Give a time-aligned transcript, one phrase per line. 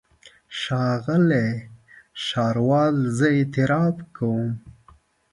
[0.59, 1.49] ښاغلی
[2.25, 4.49] ښاروال زه اعتراف کوم.